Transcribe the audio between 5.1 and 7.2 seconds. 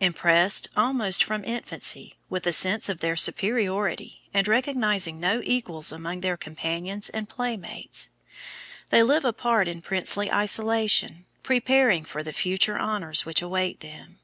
no equals among their companions